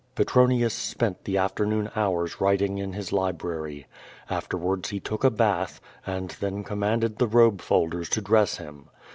[0.15, 3.85] Petronius spent the afternoon hours writing in his library.
[4.31, 8.89] Afterwards he took a bath, and then commanded the robe folders to dress him.